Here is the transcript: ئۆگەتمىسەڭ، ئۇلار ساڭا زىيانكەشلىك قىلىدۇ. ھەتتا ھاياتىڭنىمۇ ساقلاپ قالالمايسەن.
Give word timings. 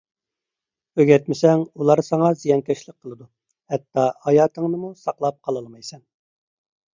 ئۆگەتمىسەڭ، 1.01 1.65
ئۇلار 1.81 2.01
ساڭا 2.07 2.29
زىيانكەشلىك 2.43 2.95
قىلىدۇ. 3.03 3.27
ھەتتا 3.75 4.07
ھاياتىڭنىمۇ 4.25 4.91
ساقلاپ 5.03 5.39
قالالمايسەن. 5.51 6.03